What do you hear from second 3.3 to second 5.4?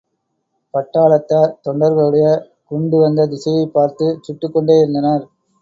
திசையைப் பார்த்துச் சுட்டுக்கொண்டேயிருந்தனர்.